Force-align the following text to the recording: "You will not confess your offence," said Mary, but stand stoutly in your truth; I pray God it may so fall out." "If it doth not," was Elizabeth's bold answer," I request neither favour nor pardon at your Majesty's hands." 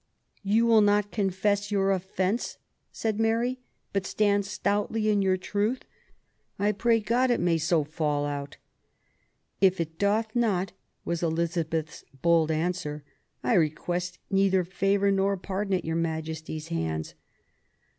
"You 0.41 0.65
will 0.65 0.81
not 0.81 1.11
confess 1.11 1.69
your 1.69 1.91
offence," 1.91 2.57
said 2.91 3.19
Mary, 3.19 3.59
but 3.93 4.07
stand 4.07 4.47
stoutly 4.47 5.09
in 5.11 5.21
your 5.21 5.37
truth; 5.37 5.83
I 6.57 6.71
pray 6.71 6.99
God 6.99 7.29
it 7.29 7.39
may 7.39 7.59
so 7.59 7.83
fall 7.83 8.25
out." 8.25 8.57
"If 9.61 9.79
it 9.79 9.99
doth 9.99 10.35
not," 10.35 10.71
was 11.05 11.21
Elizabeth's 11.21 12.03
bold 12.23 12.49
answer," 12.49 13.03
I 13.43 13.53
request 13.53 14.17
neither 14.31 14.63
favour 14.63 15.11
nor 15.11 15.37
pardon 15.37 15.75
at 15.75 15.85
your 15.85 15.97
Majesty's 15.97 16.69
hands." 16.69 17.13